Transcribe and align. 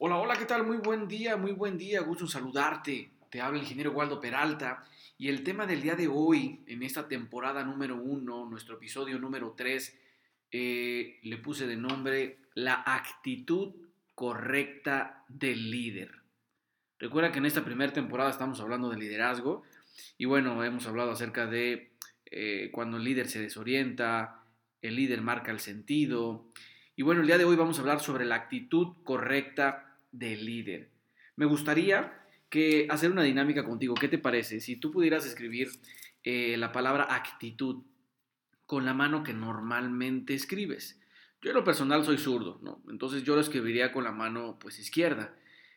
Hola, 0.00 0.16
hola, 0.18 0.36
¿qué 0.36 0.44
tal? 0.44 0.64
Muy 0.64 0.76
buen 0.76 1.08
día, 1.08 1.36
muy 1.36 1.50
buen 1.50 1.76
día, 1.76 2.02
gusto 2.02 2.22
en 2.22 2.30
saludarte. 2.30 3.10
Te 3.30 3.40
habla 3.40 3.58
el 3.58 3.64
ingeniero 3.64 3.90
Waldo 3.90 4.20
Peralta 4.20 4.84
y 5.18 5.26
el 5.26 5.42
tema 5.42 5.66
del 5.66 5.82
día 5.82 5.96
de 5.96 6.06
hoy, 6.06 6.60
en 6.68 6.84
esta 6.84 7.08
temporada 7.08 7.64
número 7.64 7.96
uno, 7.96 8.48
nuestro 8.48 8.76
episodio 8.76 9.18
número 9.18 9.54
tres, 9.56 9.98
eh, 10.52 11.18
le 11.24 11.36
puse 11.38 11.66
de 11.66 11.76
nombre 11.76 12.38
La 12.54 12.84
actitud 12.86 13.74
correcta 14.14 15.24
del 15.26 15.68
líder. 15.68 16.12
Recuerda 17.00 17.32
que 17.32 17.38
en 17.38 17.46
esta 17.46 17.64
primera 17.64 17.92
temporada 17.92 18.30
estamos 18.30 18.60
hablando 18.60 18.90
de 18.90 18.98
liderazgo 18.98 19.64
y 20.16 20.26
bueno, 20.26 20.62
hemos 20.62 20.86
hablado 20.86 21.10
acerca 21.10 21.48
de 21.48 21.90
eh, 22.26 22.70
cuando 22.70 22.98
el 22.98 23.02
líder 23.02 23.28
se 23.28 23.40
desorienta, 23.40 24.44
el 24.80 24.94
líder 24.94 25.22
marca 25.22 25.50
el 25.50 25.58
sentido. 25.58 26.52
Y 26.94 27.02
bueno, 27.02 27.22
el 27.22 27.26
día 27.26 27.38
de 27.38 27.44
hoy 27.44 27.56
vamos 27.56 27.78
a 27.78 27.80
hablar 27.80 27.98
sobre 27.98 28.24
la 28.24 28.36
actitud 28.36 28.94
correcta 29.02 29.86
de 30.12 30.36
líder. 30.36 30.90
Me 31.36 31.46
gustaría 31.46 32.18
que 32.48 32.86
hacer 32.90 33.10
una 33.10 33.22
dinámica 33.22 33.64
contigo. 33.64 33.94
¿Qué 33.94 34.08
te 34.08 34.18
parece? 34.18 34.60
Si 34.60 34.76
tú 34.76 34.90
pudieras 34.90 35.26
escribir 35.26 35.70
eh, 36.24 36.56
la 36.56 36.72
palabra 36.72 37.06
actitud 37.10 37.84
con 38.66 38.84
la 38.84 38.92
mano 38.92 39.22
que 39.22 39.32
normalmente 39.32 40.34
escribes. 40.34 41.00
Yo 41.40 41.50
en 41.50 41.56
lo 41.56 41.64
personal 41.64 42.04
soy 42.04 42.18
zurdo, 42.18 42.58
¿no? 42.62 42.82
Entonces 42.90 43.22
yo 43.22 43.34
lo 43.34 43.40
escribiría 43.40 43.92
con 43.92 44.04
la 44.04 44.12
mano 44.12 44.58
pues 44.60 44.78
izquierda. 44.78 45.34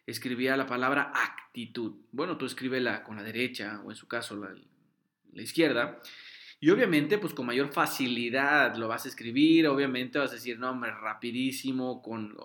Escribía 0.08 0.58
la 0.58 0.66
palabra 0.66 1.14
actitud. 1.16 2.02
Bueno, 2.12 2.38
tú 2.38 2.46
escríbela 2.46 3.04
con 3.04 3.16
la 3.16 3.24
derecha 3.24 3.82
o 3.86 3.92
en 3.92 3.96
su 3.96 4.08
caso 4.08 4.36
la, 4.36 5.42
izquierda. 5.42 6.02
Y 6.60 6.70
obviamente, 6.70 7.18
pues 7.18 7.34
con 7.34 7.46
mayor 7.46 7.72
facilidad 7.72 8.76
lo 8.76 8.88
vas 8.88 9.06
a 9.06 9.08
escribir, 9.08 9.68
obviamente 9.68 10.20
vas 10.20 10.32
a 10.32 10.36
decir, 10.36 10.60
no, 10.60 10.72
hombre, 10.72 10.92
rapidísimo, 10.92 12.02
con 12.02 12.36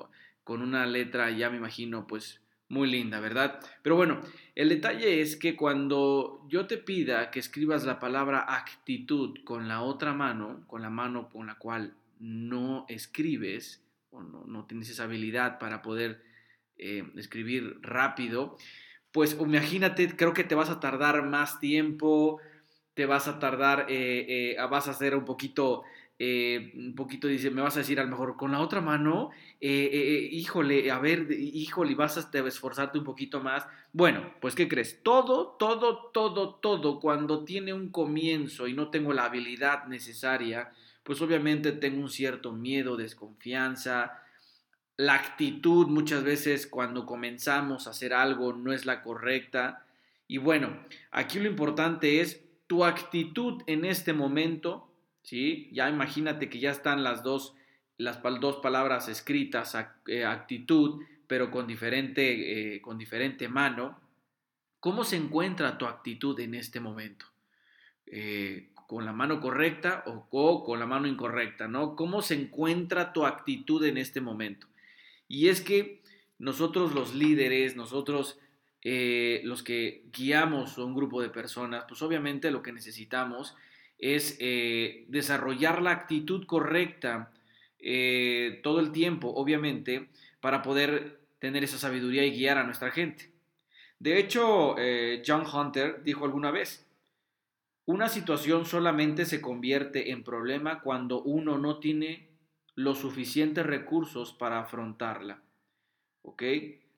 con 0.47 0.63
una 0.63 0.87
letra 0.87 1.29
ya 1.33 1.51
me 1.51 1.57
imagino 1.57 2.07
pues 2.07 2.41
muy 2.69 2.89
linda, 2.89 3.19
¿verdad? 3.19 3.59
Pero 3.83 3.97
bueno, 3.97 4.21
el 4.55 4.69
detalle 4.69 5.21
es 5.21 5.35
que 5.35 5.57
cuando 5.57 6.47
yo 6.49 6.69
te 6.69 6.79
pida 6.79 7.33
que 7.33 7.41
escribas 7.41 7.85
la 7.85 7.99
palabra 7.99 8.47
actitud 8.49 9.39
con 9.43 9.67
la 9.67 9.83
otra 9.83 10.15
mano, 10.15 10.63
con 10.69 10.83
la 10.83 10.89
mano 10.89 11.31
con 11.31 11.49
la 11.49 11.57
cual 11.57 11.95
no 12.21 12.87
escribes 12.89 13.83
o 14.13 14.23
no, 14.23 14.65
tienes 14.67 14.89
esa 14.89 15.03
habilidad 15.03 15.59
para 15.59 15.83
poder 15.83 16.23
eh, 16.79 17.03
escribir 17.17 17.81
rápido, 17.83 18.57
pues 19.11 19.37
imagínate, 19.41 20.15
creo 20.15 20.33
que 20.33 20.45
te 20.45 20.55
vas 20.55 20.71
a 20.71 20.79
tardar 20.79 21.25
más 21.25 21.59
tiempo, 21.59 22.41
te 22.95 23.05
vas 23.05 23.27
a 23.27 23.41
tardar, 23.41 23.87
eh, 23.89 24.55
eh, 24.55 24.67
vas 24.71 24.87
a 24.87 24.93
hacer 24.93 25.17
un 25.17 25.25
poquito 25.25 25.83
eh, 26.19 26.73
un 26.77 26.95
poquito 26.95 27.29
dice, 27.29 27.51
me 27.51 27.61
vas 27.61 27.77
a 27.77 27.81
decir 27.81 28.01
a 28.01 28.05
lo 28.05 28.11
mejor 28.11 28.37
con 28.37 28.53
la 28.53 28.61
otra 28.61 28.81
mano, 28.81 29.31
eh, 29.61 29.91
eh, 29.93 30.29
híjole, 30.33 30.91
a 30.91 30.99
ver, 30.99 31.31
híjole, 31.31 31.95
vas 31.95 32.17
a 32.17 32.31
esforzarte 32.47 32.99
un 32.99 33.05
poquito 33.05 33.43
más. 33.43 33.67
Bueno, 33.93 34.35
pues 34.41 34.55
¿qué 34.55 34.67
crees? 34.67 35.03
Todo, 35.03 35.57
todo, 35.59 36.11
todo, 36.15 36.55
todo, 36.55 37.01
cuando 37.01 37.45
tiene 37.45 37.75
un 37.75 37.91
comienzo 37.91 38.67
y 38.67 38.73
no 38.73 38.89
tengo 38.89 39.13
la 39.13 39.27
habilidad 39.27 39.87
necesaria, 39.87 40.73
pues 41.03 41.21
obviamente 41.21 41.73
tengo 41.73 42.01
un 42.01 42.11
cierto 42.11 42.53
miedo, 42.53 42.97
desconfianza. 42.97 44.23
La 44.97 45.15
actitud 45.15 45.87
muchas 45.89 46.25
veces 46.25 46.67
cuando 46.67 47.05
comenzamos 47.05 47.87
a 47.87 47.91
hacer 47.91 48.15
algo 48.15 48.55
no 48.55 48.73
es 48.73 48.87
la 48.87 49.03
correcta. 49.03 49.85
Y 50.27 50.39
bueno, 50.39 50.79
aquí 51.11 51.39
lo 51.39 51.47
importante 51.47 52.21
es 52.23 52.43
tu 52.67 52.85
actitud 52.85 53.63
en 53.67 53.85
este 53.85 54.15
momento 54.15 54.86
¿sí? 55.27 55.69
Ya 55.73 55.91
imagínate 55.91 56.49
que 56.49 56.61
ya 56.61 56.71
están 56.71 57.03
las 57.03 57.25
dos, 57.25 57.55
las 57.99 58.23
dos 58.41 58.59
palabras 58.59 59.09
escritas, 59.09 59.77
eh, 60.07 60.25
actitud, 60.25 61.03
pero 61.27 61.51
con 61.51 61.67
diferente, 61.67 62.77
eh, 62.77 62.81
con 62.81 62.97
diferente 62.97 63.49
mano. 63.49 64.01
¿Cómo 64.79 65.03
se 65.03 65.17
encuentra 65.17 65.79
tu 65.79 65.87
actitud 65.87 66.39
en 66.39 66.55
este 66.55 66.79
momento? 66.79 67.27
Eh, 68.07 68.71
¿Con 68.87 69.05
la 69.05 69.13
mano 69.13 69.41
correcta 69.41 70.05
o, 70.07 70.63
con 70.65 70.79
la 70.79 70.87
mano 70.87 71.09
incorrecta? 71.09 71.67
¿no? 71.67 71.97
¿Cómo 71.97 72.23
se 72.23 72.35
encuentra 72.35 73.13
tu 73.13 73.27
actitud 73.27 73.85
en 73.85 73.97
este 73.97 74.21
momento? 74.21 74.69
Y 75.27 75.49
es 75.49 75.61
que 75.61 76.03
nosotros 76.39 76.95
los 76.95 77.17
líderes, 77.17 77.75
nosotros 77.75 78.39
los 78.85 79.65
que 79.65 80.05
guiamos 80.13 80.79
a 80.79 80.85
un 80.85 80.95
grupo 80.95 81.21
de 81.21 81.31
personas, 81.31 81.87
pues 81.89 82.01
obviamente 82.03 82.53
lo 82.53 82.63
que 82.63 82.71
necesitamos 82.71 83.57
es 83.99 84.37
eh, 84.41 85.05
desarrollar 85.09 85.83
la 85.83 85.93
actitud 85.93 86.47
correcta 86.47 87.33
eh, 87.79 88.61
todo 88.63 88.81
el 88.81 88.93
tiempo, 88.93 89.33
obviamente, 89.35 90.09
para 90.41 90.63
poder 90.63 91.21
tener 91.39 91.65
esa 91.65 91.79
sabiduría 91.79 92.25
y 92.25 92.33
guiar 92.33 92.59
a 92.59 92.65
nuestra 92.65 92.91
gente. 92.91 93.31
De 93.99 94.19
hecho, 94.19 94.77
eh, 94.79 95.23
John 95.27 95.45
Hunter 95.47 96.03
dijo 96.03 96.25
alguna 96.25 96.51
vez, 96.51 96.87
una 97.87 98.09
situación 98.09 98.67
solamente 98.67 99.25
se 99.25 99.41
convierte 99.41 100.11
en 100.11 100.25
problema 100.25 100.81
cuando 100.81 101.23
uno 101.23 101.57
no 101.57 101.79
tiene 101.79 102.29
los 102.75 102.99
suficientes 102.99 103.65
recursos 103.65 104.33
para 104.33 104.59
afrontarla. 104.59 105.41
¿Ok? 106.23 106.43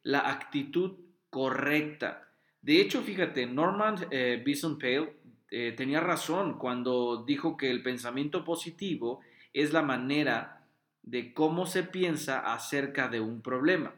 La 0.03 0.31
actitud 0.31 0.97
correcta. 1.31 2.29
De 2.63 2.81
hecho, 2.81 3.03
fíjate, 3.03 3.47
Norman 3.47 3.97
Bison 4.45 4.79
Pale 4.79 5.13
eh, 5.51 5.73
tenía 5.77 6.01
razón 6.01 6.59
cuando 6.59 7.25
dijo 7.25 7.57
que 7.57 7.71
el 7.71 7.83
pensamiento 7.83 8.45
positivo 8.45 9.21
es 9.53 9.73
la 9.73 9.83
manera 9.83 10.67
de 11.03 11.33
cómo 11.33 11.67
se 11.67 11.83
piensa 11.83 12.41
acerca 12.53 13.09
de 13.09 13.21
un 13.21 13.41
problema. 13.41 13.95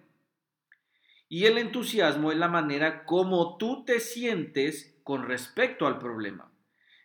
Y 1.28 1.46
el 1.46 1.58
entusiasmo 1.58 2.32
es 2.32 2.38
la 2.38 2.48
manera 2.48 3.04
como 3.04 3.56
tú 3.56 3.84
te 3.84 4.00
sientes 4.00 4.96
con 5.02 5.26
respecto 5.26 5.86
al 5.86 5.98
problema. 5.98 6.52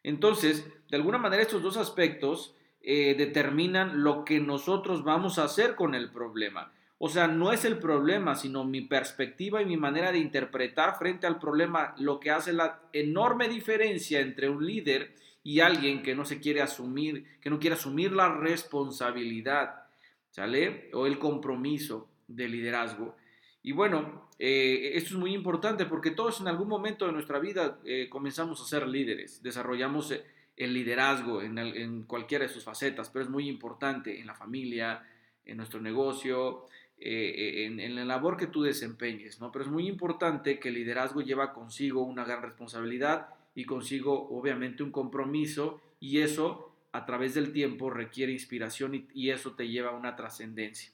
Entonces, 0.04 0.68
de 0.90 0.98
alguna 0.98 1.18
manera 1.18 1.42
estos 1.42 1.64
dos 1.64 1.78
aspectos 1.78 2.56
eh, 2.82 3.16
determinan 3.18 4.04
lo 4.04 4.26
que 4.26 4.40
nosotros 4.40 5.04
vamos 5.04 5.40
a 5.40 5.46
hacer 5.46 5.76
con 5.76 5.96
el 5.96 6.12
problema. 6.12 6.72
O 6.98 7.10
sea, 7.10 7.28
no 7.28 7.52
es 7.52 7.66
el 7.66 7.78
problema, 7.78 8.36
sino 8.36 8.64
mi 8.64 8.82
perspectiva 8.82 9.62
y 9.62 9.66
mi 9.66 9.76
manera 9.76 10.12
de 10.12 10.20
interpretar 10.20 10.98
frente 10.98 11.28
al 11.28 11.40
problema 11.40 11.94
lo 11.98 12.20
que 12.20 12.32
hace 12.32 12.54
la 12.54 12.82
enorme 12.94 13.50
diferencia 13.50 14.22
entre 14.22 14.50
un 14.50 14.66
líder 14.66 15.14
y 15.44 15.60
alguien 15.60 16.02
que 16.02 16.16
no 16.16 16.26
se 16.26 16.40
quiere 16.40 16.62
asumir, 16.62 17.40
que 17.42 17.50
no 17.50 17.60
quiere 17.60 17.76
asumir 17.76 18.14
la 18.14 18.30
responsabilidad, 18.30 19.84
¿sale? 20.32 20.90
O 20.94 21.06
el 21.06 21.20
compromiso 21.20 22.10
de 22.28 22.48
liderazgo. 22.48 23.16
Y 23.62 23.74
bueno, 23.74 24.30
eh, 24.40 24.92
esto 24.94 25.16
es 25.16 25.20
muy 25.20 25.34
importante 25.34 25.86
porque 25.86 26.12
todos 26.12 26.40
en 26.40 26.48
algún 26.48 26.68
momento 26.68 27.06
de 27.06 27.12
nuestra 27.12 27.40
vida 27.40 27.80
eh, 27.84 28.08
comenzamos 28.10 28.62
a 28.62 28.66
ser 28.66 28.88
líderes, 28.88 29.44
desarrollamos 29.44 30.12
eh, 30.12 30.24
el 30.56 30.74
liderazgo 30.74 31.42
en, 31.42 31.58
en 31.58 32.04
cualquiera 32.04 32.46
de 32.46 32.54
sus 32.54 32.64
facetas, 32.64 33.10
pero 33.10 33.24
es 33.24 33.30
muy 33.30 33.50
importante 33.50 34.20
en 34.20 34.28
la 34.28 34.34
familia, 34.34 35.04
en 35.46 35.58
nuestro 35.58 35.80
negocio, 35.80 36.66
eh, 36.98 37.66
en, 37.66 37.96
la 37.96 38.06
labor 38.06 38.38
que 38.38 38.48
tú 38.48 38.64
desempeñes, 38.64 39.42
¿no? 39.42 39.52
Pero 39.52 39.66
es 39.66 39.72
muy 39.72 39.88
importante 39.88 40.60
que 40.60 40.70
el 40.70 40.76
liderazgo 40.76 41.22
lleva 41.22 41.54
consigo 41.54 42.04
una 42.04 42.24
gran 42.24 42.42
responsabilidad 42.42 43.28
y 43.54 43.66
consigo 43.66 44.30
obviamente 44.30 44.82
un 44.82 44.92
compromiso 44.92 45.82
y 46.00 46.20
eso 46.20 46.74
a 46.94 47.06
través 47.06 47.34
del 47.34 47.52
tiempo 47.52 47.90
requiere 47.90 48.32
inspiración 48.32 49.08
y, 49.14 49.30
eso 49.30 49.54
te 49.54 49.68
lleva 49.68 49.90
a 49.90 49.96
una 49.96 50.16
trascendencia. 50.16 50.92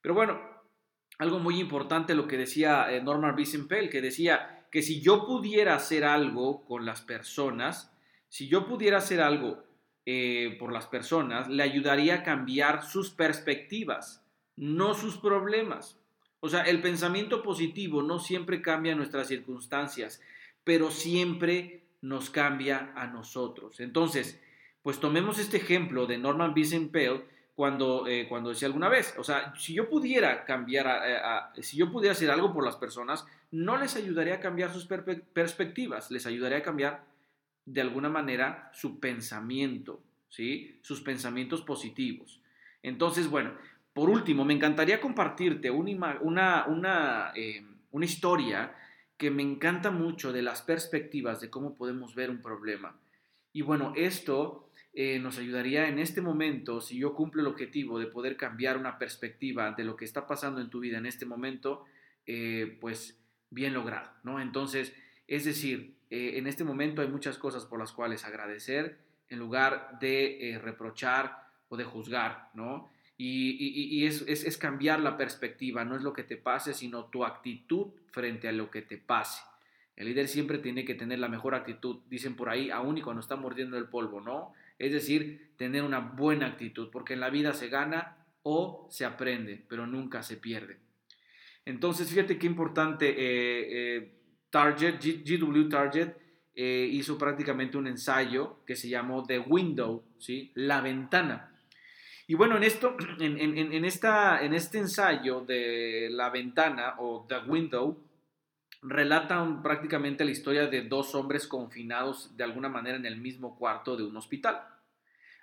Pero 0.00 0.14
bueno, 0.14 0.40
algo 1.18 1.38
muy 1.38 1.60
importante 1.60 2.14
lo 2.14 2.26
que 2.26 2.36
decía 2.36 2.92
eh, 2.92 3.00
Norman 3.00 3.36
Wiesenfeld, 3.36 3.90
que 3.90 4.00
decía 4.00 4.66
que 4.72 4.82
si 4.82 5.00
yo 5.00 5.24
pudiera 5.24 5.76
hacer 5.76 6.04
algo 6.04 6.64
con 6.64 6.84
las 6.84 7.02
personas, 7.02 7.94
si 8.28 8.48
yo 8.48 8.66
pudiera 8.66 8.98
hacer 8.98 9.20
algo 9.20 9.62
eh, 10.04 10.56
por 10.58 10.72
las 10.72 10.86
personas, 10.86 11.48
le 11.48 11.62
ayudaría 11.62 12.16
a 12.16 12.22
cambiar 12.24 12.82
sus 12.82 13.10
perspectivas 13.10 14.24
no 14.58 14.94
sus 14.94 15.16
problemas. 15.16 15.98
O 16.40 16.48
sea, 16.48 16.62
el 16.62 16.80
pensamiento 16.80 17.42
positivo 17.42 18.02
no 18.02 18.18
siempre 18.18 18.60
cambia 18.60 18.94
nuestras 18.94 19.28
circunstancias, 19.28 20.20
pero 20.64 20.90
siempre 20.90 21.84
nos 22.00 22.30
cambia 22.30 22.92
a 22.94 23.06
nosotros. 23.06 23.80
Entonces, 23.80 24.40
pues 24.82 25.00
tomemos 25.00 25.38
este 25.38 25.56
ejemplo 25.56 26.06
de 26.06 26.18
Norman 26.18 26.54
Vincent 26.54 26.92
Peale 26.92 27.24
cuando, 27.54 28.06
eh, 28.06 28.26
cuando 28.28 28.50
decía 28.50 28.66
alguna 28.66 28.88
vez, 28.88 29.14
o 29.18 29.24
sea, 29.24 29.52
si 29.56 29.74
yo 29.74 29.88
pudiera 29.88 30.44
cambiar, 30.44 31.50
si 31.60 31.76
yo 31.76 31.90
pudiera 31.90 32.12
hacer 32.12 32.30
algo 32.30 32.52
por 32.52 32.64
las 32.64 32.76
personas, 32.76 33.26
no 33.50 33.76
les 33.76 33.96
ayudaría 33.96 34.34
a 34.34 34.40
cambiar 34.40 34.72
sus 34.72 34.86
perspectivas, 34.86 36.10
les 36.10 36.26
ayudaría 36.26 36.58
a 36.58 36.62
cambiar 36.62 37.04
de 37.64 37.80
alguna 37.80 38.08
manera 38.08 38.70
su 38.72 39.00
pensamiento, 39.00 40.00
¿sí? 40.28 40.78
Sus 40.82 41.00
pensamientos 41.00 41.62
positivos. 41.62 42.40
Entonces, 42.82 43.28
bueno, 43.28 43.52
por 43.98 44.10
último, 44.10 44.44
me 44.44 44.54
encantaría 44.54 45.00
compartirte 45.00 45.72
una, 45.72 46.20
una, 46.20 47.32
eh, 47.34 47.64
una, 47.90 48.04
historia 48.04 48.72
que 49.16 49.28
me 49.28 49.42
encanta 49.42 49.90
mucho 49.90 50.32
de 50.32 50.40
las 50.40 50.62
perspectivas 50.62 51.40
de 51.40 51.50
cómo 51.50 51.74
podemos 51.74 52.14
ver 52.14 52.30
un 52.30 52.40
problema. 52.40 52.96
Y 53.52 53.62
bueno, 53.62 53.92
esto 53.96 54.70
eh, 54.92 55.18
nos 55.18 55.38
ayudaría 55.38 55.88
en 55.88 55.98
este 55.98 56.20
momento, 56.20 56.80
si 56.80 56.96
yo 56.96 57.12
cumplo 57.12 57.42
el 57.42 57.48
objetivo 57.48 57.98
de 57.98 58.06
poder 58.06 58.36
cambiar 58.36 58.76
una 58.76 59.00
perspectiva 59.00 59.72
de 59.72 59.82
lo 59.82 59.96
que 59.96 60.04
está 60.04 60.28
pasando 60.28 60.60
en 60.60 60.70
tu 60.70 60.78
vida 60.78 60.98
en 60.98 61.06
este 61.06 61.26
momento, 61.26 61.84
eh, 62.24 62.78
pues 62.80 63.18
bien 63.50 63.74
logrado, 63.74 64.12
¿no? 64.22 64.40
Entonces, 64.40 64.94
es 65.26 65.44
decir, 65.44 65.96
en 66.10 66.46
este 66.46 66.62
momento 66.62 67.02
hay 67.02 67.08
muchas 67.08 67.36
cosas 67.36 67.64
por 67.64 67.80
las 67.80 67.90
cuales 67.90 68.24
agradecer 68.24 68.98
en 69.28 69.40
lugar 69.40 69.98
de 70.00 70.56
reprochar 70.62 71.48
o 71.68 71.76
de 71.76 71.82
juzgar, 71.82 72.50
¿no? 72.54 72.96
Y, 73.20 74.06
es, 74.06 74.58
cambiar 74.58 75.00
la 75.00 75.16
perspectiva, 75.16 75.84
no 75.84 75.96
es 75.96 76.02
lo 76.02 76.12
que 76.12 76.22
te 76.22 76.36
pase, 76.36 76.72
sino 76.72 77.06
tu 77.06 77.24
actitud 77.24 77.88
frente 78.12 78.46
a 78.48 78.52
lo 78.52 78.70
que 78.70 78.82
te 78.82 78.96
pase. 78.96 79.42
El 79.96 80.06
líder 80.06 80.28
siempre 80.28 80.58
tiene 80.58 80.84
que 80.84 80.94
tener 80.94 81.18
la 81.18 81.28
mejor 81.28 81.56
actitud, 81.56 81.98
dicen 82.08 82.36
por 82.36 82.48
ahí, 82.48 82.70
aún 82.70 82.96
y 82.96 83.02
cuando 83.02 83.20
está 83.20 83.34
mordiendo 83.34 83.76
el 83.76 83.88
polvo, 83.88 84.20
¿no? 84.20 84.52
Es 84.78 84.92
decir, 84.92 85.50
tener 85.56 85.82
una 85.82 85.98
buena 85.98 86.46
actitud, 86.46 86.90
porque 86.92 87.14
en 87.14 87.20
la 87.20 87.30
vida 87.30 87.52
se 87.52 87.68
gana 87.68 88.24
o 88.44 88.86
se 88.90 89.04
aprende, 89.04 89.64
pero 89.68 89.88
nunca 89.88 90.22
se 90.22 90.36
pierde. 90.36 90.78
Entonces, 91.64 92.08
fíjate 92.08 92.38
qué 92.38 92.46
importante, 92.46 93.08
eh, 93.10 93.96
eh, 93.96 94.14
Target, 94.50 95.00
GW 95.00 95.68
Target, 95.68 96.12
eh, 96.54 96.88
hizo 96.90 97.18
prácticamente 97.18 97.76
un 97.76 97.88
ensayo 97.88 98.64
que 98.64 98.74
se 98.74 98.88
llamó 98.88 99.24
The 99.24 99.40
Window, 99.40 100.04
¿sí? 100.18 100.50
La 100.54 100.80
ventana. 100.80 101.57
Y 102.28 102.34
bueno, 102.34 102.58
en 102.58 102.62
esto, 102.62 102.94
en, 103.18 103.84
esta, 103.84 104.44
en 104.44 104.52
este 104.52 104.78
ensayo 104.78 105.40
de 105.40 106.08
la 106.10 106.28
ventana 106.28 106.94
o 106.98 107.26
The 107.26 107.38
Window, 107.50 107.98
relatan 108.82 109.62
prácticamente 109.62 110.24
la 110.26 110.30
historia 110.30 110.66
de 110.66 110.82
dos 110.82 111.14
hombres 111.14 111.48
confinados 111.48 112.36
de 112.36 112.44
alguna 112.44 112.68
manera 112.68 112.98
en 112.98 113.06
el 113.06 113.16
mismo 113.16 113.56
cuarto 113.56 113.96
de 113.96 114.04
un 114.04 114.16
hospital. 114.16 114.62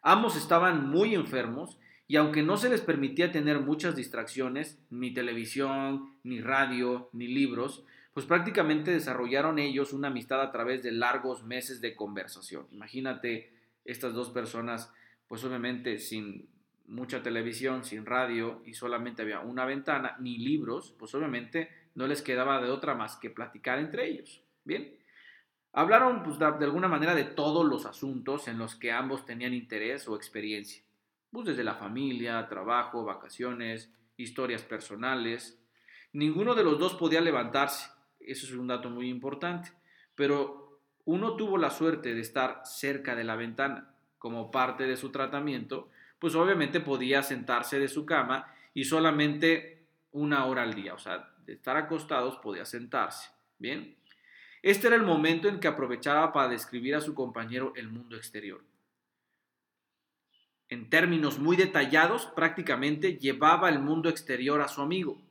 Ambos 0.03 0.37
estaban 0.37 0.87
muy 0.87 1.15
enfermos 1.15 1.79
y 2.07 2.17
aunque 2.17 2.43
no 2.43 2.55
se 2.55 2.69
les 2.69 2.81
permitía 2.81 3.31
tener 3.31 3.59
muchas 3.59 3.95
distracciones, 3.95 4.79
ni 4.91 5.11
televisión, 5.11 6.13
ni 6.23 6.39
radio, 6.39 7.09
ni 7.13 7.27
libros, 7.27 7.83
pues 8.13 8.27
prácticamente 8.27 8.91
desarrollaron 8.91 9.57
ellos 9.57 9.91
una 9.91 10.09
amistad 10.09 10.39
a 10.39 10.51
través 10.51 10.83
de 10.83 10.91
largos 10.91 11.43
meses 11.43 11.81
de 11.81 11.95
conversación. 11.95 12.67
Imagínate 12.71 13.51
estas 13.85 14.13
dos 14.13 14.29
personas, 14.29 14.93
pues 15.27 15.43
obviamente 15.43 15.97
sin 15.97 16.47
mucha 16.87 17.23
televisión, 17.23 17.83
sin 17.83 18.05
radio 18.05 18.61
y 18.65 18.73
solamente 18.73 19.21
había 19.21 19.39
una 19.39 19.65
ventana, 19.65 20.15
ni 20.19 20.37
libros, 20.37 20.95
pues 20.97 21.13
obviamente 21.15 21.69
no 21.95 22.07
les 22.07 22.21
quedaba 22.21 22.61
de 22.61 22.69
otra 22.69 22.93
más 22.93 23.15
que 23.17 23.29
platicar 23.29 23.79
entre 23.79 24.07
ellos. 24.07 24.43
Bien, 24.63 24.95
hablaron 25.73 26.23
pues, 26.23 26.37
de, 26.39 26.45
alguna 26.45 26.87
manera 26.87 27.15
de 27.15 27.23
todos 27.23 27.65
los 27.65 27.85
asuntos 27.85 28.47
en 28.47 28.57
los 28.57 28.75
que 28.75 28.91
ambos 28.91 29.25
tenían 29.25 29.53
interés 29.53 30.07
o 30.07 30.15
experiencia, 30.15 30.83
pues 31.31 31.47
desde 31.47 31.63
la 31.63 31.75
familia, 31.75 32.47
trabajo, 32.47 33.03
vacaciones, 33.03 33.91
historias 34.17 34.63
personales. 34.63 35.59
Ninguno 36.13 36.55
de 36.55 36.63
los 36.63 36.79
dos 36.79 36.95
podía 36.95 37.21
levantarse, 37.21 37.89
eso 38.19 38.45
es 38.45 38.53
un 38.53 38.67
dato 38.67 38.89
muy 38.89 39.09
importante, 39.09 39.71
pero 40.15 40.79
uno 41.05 41.35
tuvo 41.35 41.57
la 41.57 41.69
suerte 41.69 42.13
de 42.13 42.21
estar 42.21 42.61
cerca 42.65 43.15
de 43.15 43.23
la 43.23 43.35
ventana 43.35 43.93
como 44.17 44.49
parte 44.49 44.85
de 44.85 44.97
su 44.97 45.11
tratamiento 45.11 45.89
pues 46.19 46.35
obviamente 46.35 46.79
podía 46.79 47.23
sentarse 47.23 47.79
de 47.79 47.87
su 47.87 48.05
cama 48.05 48.53
y 48.73 48.85
solamente 48.85 49.87
una 50.11 50.45
hora 50.45 50.63
al 50.63 50.73
día, 50.73 50.93
o 50.93 50.99
sea, 50.99 51.33
de 51.45 51.53
estar 51.53 51.77
acostados 51.77 52.37
podía 52.37 52.65
sentarse. 52.65 53.29
Bien, 53.57 53.95
este 54.61 54.87
era 54.87 54.95
el 54.95 55.03
momento 55.03 55.47
en 55.47 55.59
que 55.59 55.67
aprovechaba 55.67 56.33
para 56.33 56.49
describir 56.49 56.95
a 56.95 57.01
su 57.01 57.13
compañero 57.13 57.73
el 57.75 57.89
mundo 57.89 58.15
exterior. 58.17 58.63
En 60.69 60.89
términos 60.89 61.37
muy 61.37 61.55
detallados, 61.55 62.25
prácticamente 62.35 63.17
llevaba 63.17 63.69
el 63.69 63.79
mundo 63.79 64.09
exterior 64.09 64.61
a 64.61 64.67
su 64.67 64.81
amigo, 64.81 65.21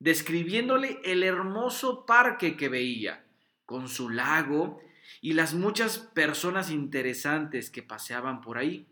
describiéndole 0.00 1.00
el 1.04 1.22
hermoso 1.22 2.04
parque 2.04 2.56
que 2.56 2.68
veía, 2.68 3.24
con 3.64 3.88
su 3.88 4.10
lago 4.10 4.80
y 5.20 5.34
las 5.34 5.54
muchas 5.54 5.98
personas 5.98 6.70
interesantes 6.70 7.70
que 7.70 7.84
paseaban 7.84 8.40
por 8.40 8.58
ahí. 8.58 8.88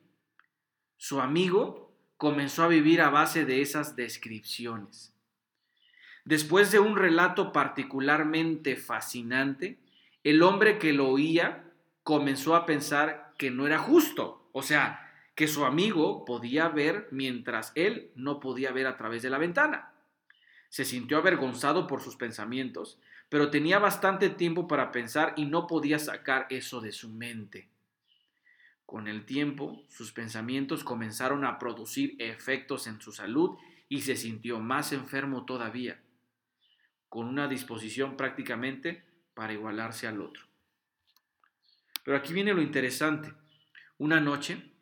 Su 0.99 1.21
amigo 1.21 1.93
comenzó 2.17 2.65
a 2.65 2.69
vivir 2.69 3.01
a 3.01 3.09
base 3.09 3.45
de 3.45 3.63
esas 3.63 3.95
descripciones. 3.95 5.15
Después 6.25 6.73
de 6.73 6.81
un 6.81 6.97
relato 6.97 7.53
particularmente 7.53 8.77
fascinante, 8.77 9.79
el 10.25 10.43
hombre 10.43 10.79
que 10.79 10.93
lo 10.93 11.09
oía 11.09 11.65
comenzó 12.03 12.57
a 12.57 12.67
pensar 12.67 13.33
que 13.39 13.53
no 13.53 13.67
era 13.67 13.79
justo, 13.79 14.51
o 14.53 14.63
sea, 14.63 15.09
que 15.37 15.47
su 15.47 15.65
amigo 15.65 16.25
podía 16.25 16.69
ver 16.69 17.07
mientras 17.13 17.71
él 17.77 18.11
no 18.17 18.41
podía 18.41 18.73
ver 18.73 18.89
a 18.89 18.97
través 18.97 19.23
de 19.23 19.31
la 19.31 19.39
ventana. 19.39 19.93
Se 20.69 20.85
sintió 20.85 21.19
avergonzado 21.19 21.87
por 21.87 22.03
sus 22.03 22.17
pensamientos, 22.17 22.99
pero 23.29 23.51
tenía 23.51 23.79
bastante 23.79 24.31
tiempo 24.31 24.67
para 24.67 24.91
pensar 24.91 25.33
y 25.37 25.47
no 25.47 25.69
podía 25.69 26.01
sacar 26.01 26.49
eso 26.51 26.81
de 26.81 26.91
su 26.91 27.09
mente. 27.09 27.69
Con 28.89 29.07
el 29.07 29.27
tiempo, 29.27 29.85
sus 29.91 30.13
pensamientos 30.13 30.83
comenzaron 30.83 31.45
a 31.45 31.59
producir 31.59 32.17
efectos 32.19 32.87
en 32.87 33.03
su 33.03 33.13
salud 33.13 33.59
y 33.87 34.01
se 34.01 34.17
sintió 34.17 34.61
más 34.61 34.95
enfermo 34.95 35.45
todavía, 35.45 36.01
con 37.11 37.27
una 37.27 37.49
disposición 37.49 38.17
prácticamente 38.17 39.05
para 39.35 39.53
igualarse 39.53 40.07
al 40.07 40.23
otro. 40.23 40.47
Pero 42.03 42.17
aquí 42.17 42.33
viene 42.33 42.55
lo 42.55 42.63
interesante. 42.63 43.35
Una 43.99 44.21
noche, 44.21 44.73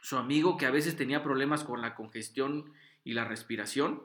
su 0.00 0.16
amigo, 0.16 0.56
que 0.56 0.64
a 0.64 0.70
veces 0.70 0.96
tenía 0.96 1.22
problemas 1.22 1.64
con 1.64 1.82
la 1.82 1.94
congestión 1.94 2.72
y 3.04 3.12
la 3.12 3.26
respiración, 3.26 4.04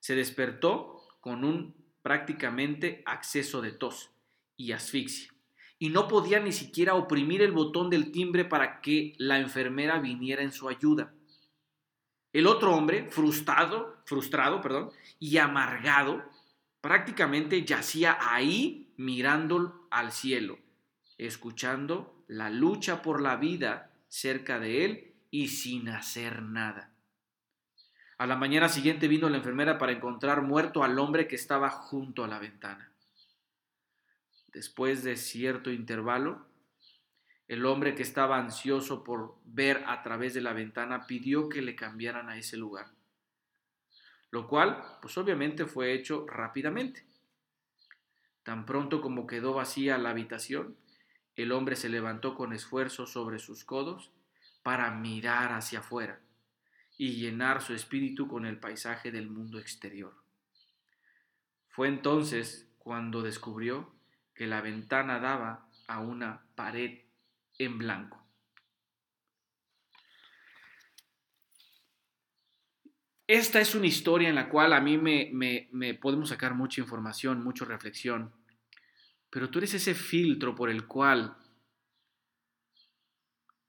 se 0.00 0.16
despertó 0.16 1.06
con 1.20 1.44
un 1.44 1.76
prácticamente 2.02 3.04
acceso 3.06 3.62
de 3.62 3.70
tos 3.70 4.10
y 4.56 4.72
asfixia 4.72 5.37
y 5.78 5.90
no 5.90 6.08
podía 6.08 6.40
ni 6.40 6.52
siquiera 6.52 6.94
oprimir 6.94 7.42
el 7.42 7.52
botón 7.52 7.90
del 7.90 8.10
timbre 8.10 8.44
para 8.44 8.80
que 8.80 9.14
la 9.18 9.38
enfermera 9.38 9.98
viniera 9.98 10.42
en 10.42 10.52
su 10.52 10.68
ayuda. 10.68 11.12
El 12.32 12.46
otro 12.46 12.74
hombre, 12.74 13.08
frustrado, 13.10 13.96
frustrado, 14.04 14.60
perdón, 14.60 14.90
y 15.18 15.38
amargado, 15.38 16.22
prácticamente 16.80 17.64
yacía 17.64 18.18
ahí 18.20 18.92
mirando 18.96 19.86
al 19.90 20.12
cielo, 20.12 20.58
escuchando 21.16 22.24
la 22.26 22.50
lucha 22.50 23.02
por 23.02 23.22
la 23.22 23.36
vida 23.36 23.90
cerca 24.08 24.58
de 24.58 24.84
él 24.84 25.14
y 25.30 25.48
sin 25.48 25.88
hacer 25.88 26.42
nada. 26.42 26.92
A 28.18 28.26
la 28.26 28.36
mañana 28.36 28.68
siguiente 28.68 29.06
vino 29.06 29.28
la 29.28 29.36
enfermera 29.36 29.78
para 29.78 29.92
encontrar 29.92 30.42
muerto 30.42 30.82
al 30.82 30.98
hombre 30.98 31.28
que 31.28 31.36
estaba 31.36 31.70
junto 31.70 32.24
a 32.24 32.28
la 32.28 32.40
ventana. 32.40 32.90
Después 34.58 35.04
de 35.04 35.14
cierto 35.14 35.70
intervalo, 35.70 36.44
el 37.46 37.64
hombre 37.64 37.94
que 37.94 38.02
estaba 38.02 38.38
ansioso 38.40 39.04
por 39.04 39.36
ver 39.44 39.84
a 39.86 40.02
través 40.02 40.34
de 40.34 40.40
la 40.40 40.52
ventana 40.52 41.06
pidió 41.06 41.48
que 41.48 41.62
le 41.62 41.76
cambiaran 41.76 42.28
a 42.28 42.36
ese 42.36 42.56
lugar, 42.56 42.90
lo 44.32 44.48
cual, 44.48 44.82
pues 45.00 45.16
obviamente 45.16 45.64
fue 45.66 45.92
hecho 45.92 46.26
rápidamente. 46.26 47.06
Tan 48.42 48.66
pronto 48.66 49.00
como 49.00 49.28
quedó 49.28 49.54
vacía 49.54 49.96
la 49.96 50.10
habitación, 50.10 50.76
el 51.36 51.52
hombre 51.52 51.76
se 51.76 51.88
levantó 51.88 52.34
con 52.34 52.52
esfuerzo 52.52 53.06
sobre 53.06 53.38
sus 53.38 53.62
codos 53.62 54.10
para 54.64 54.90
mirar 54.90 55.52
hacia 55.52 55.78
afuera 55.78 56.20
y 56.96 57.12
llenar 57.12 57.62
su 57.62 57.74
espíritu 57.74 58.26
con 58.26 58.44
el 58.44 58.58
paisaje 58.58 59.12
del 59.12 59.30
mundo 59.30 59.60
exterior. 59.60 60.16
Fue 61.68 61.86
entonces 61.86 62.68
cuando 62.80 63.22
descubrió 63.22 63.96
que 64.38 64.46
la 64.46 64.60
ventana 64.60 65.18
daba 65.18 65.68
a 65.88 65.98
una 65.98 66.40
pared 66.54 67.00
en 67.58 67.76
blanco. 67.76 68.24
Esta 73.26 73.60
es 73.60 73.74
una 73.74 73.88
historia 73.88 74.28
en 74.28 74.36
la 74.36 74.48
cual 74.48 74.74
a 74.74 74.80
mí 74.80 74.96
me, 74.96 75.28
me, 75.72 75.94
podemos 75.94 76.28
sacar 76.28 76.54
mucha 76.54 76.80
información, 76.80 77.42
mucha 77.42 77.64
reflexión, 77.64 78.32
pero 79.28 79.50
tú 79.50 79.58
eres 79.58 79.74
ese 79.74 79.96
filtro 79.96 80.54
por 80.54 80.70
el 80.70 80.86
cual 80.86 81.36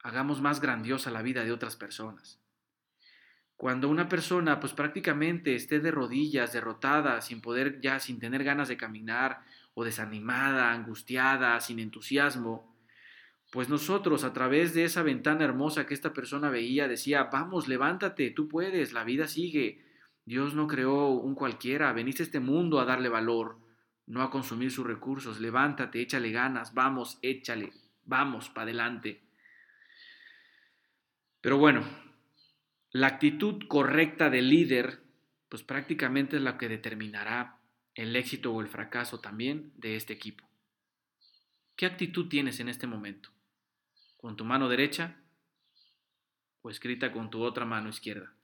hagamos 0.04 0.40
más 0.40 0.60
grandiosa 0.60 1.10
la 1.10 1.22
vida 1.22 1.42
de 1.42 1.50
otras 1.50 1.74
personas. 1.74 2.40
Cuando 3.56 3.88
una 3.88 4.08
persona 4.08 4.60
pues 4.60 4.72
prácticamente 4.72 5.56
esté 5.56 5.80
de 5.80 5.90
rodillas, 5.90 6.52
derrotada, 6.52 7.20
sin 7.20 7.42
poder 7.42 7.80
ya, 7.80 7.98
sin 7.98 8.20
tener 8.20 8.44
ganas 8.44 8.68
de 8.68 8.76
caminar, 8.76 9.44
o 9.74 9.84
desanimada, 9.84 10.72
angustiada, 10.72 11.60
sin 11.60 11.78
entusiasmo, 11.78 12.70
pues 13.50 13.68
nosotros 13.68 14.22
a 14.22 14.32
través 14.32 14.74
de 14.74 14.84
esa 14.84 15.02
ventana 15.02 15.44
hermosa 15.44 15.86
que 15.86 15.94
esta 15.94 16.12
persona 16.12 16.50
veía 16.50 16.86
decía, 16.86 17.24
vamos, 17.24 17.66
levántate, 17.66 18.30
tú 18.30 18.48
puedes, 18.48 18.92
la 18.92 19.04
vida 19.04 19.26
sigue. 19.26 19.84
Dios 20.24 20.54
no 20.54 20.68
creó 20.68 21.08
un 21.08 21.34
cualquiera, 21.34 21.92
veniste 21.92 22.22
a 22.22 22.26
este 22.26 22.38
mundo 22.38 22.78
a 22.78 22.84
darle 22.84 23.08
valor, 23.08 23.58
no 24.06 24.22
a 24.22 24.30
consumir 24.30 24.70
sus 24.70 24.86
recursos. 24.86 25.40
Levántate, 25.40 26.00
échale 26.00 26.30
ganas, 26.30 26.74
vamos, 26.74 27.18
échale, 27.22 27.72
vamos, 28.04 28.48
para 28.50 28.64
adelante. 28.64 29.24
Pero 31.40 31.58
bueno, 31.58 31.82
la 32.92 33.08
actitud 33.08 33.66
correcta 33.66 34.30
del 34.30 34.48
líder, 34.48 35.02
pues 35.48 35.64
prácticamente 35.64 36.36
es 36.36 36.42
la 36.42 36.56
que 36.56 36.68
determinará 36.68 37.59
el 37.94 38.14
éxito 38.16 38.52
o 38.52 38.60
el 38.60 38.68
fracaso 38.68 39.20
también 39.20 39.72
de 39.76 39.96
este 39.96 40.12
equipo. 40.12 40.48
¿Qué 41.76 41.86
actitud 41.86 42.28
tienes 42.28 42.60
en 42.60 42.68
este 42.68 42.86
momento? 42.86 43.30
¿Con 44.16 44.36
tu 44.36 44.44
mano 44.44 44.68
derecha 44.68 45.16
o 46.62 46.70
escrita 46.70 47.12
con 47.12 47.30
tu 47.30 47.42
otra 47.42 47.64
mano 47.64 47.88
izquierda? 47.88 48.34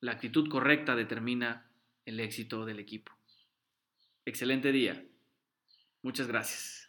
La 0.00 0.12
actitud 0.12 0.48
correcta 0.48 0.96
determina 0.96 1.70
el 2.04 2.20
éxito 2.20 2.64
del 2.66 2.80
equipo. 2.80 3.12
Excelente 4.24 4.72
día. 4.72 5.04
Muchas 6.02 6.26
gracias. 6.26 6.81